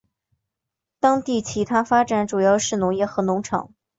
[0.99, 3.71] 当地其它发展主要是农业和农场。